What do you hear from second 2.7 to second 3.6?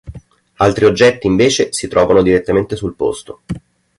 sul posto.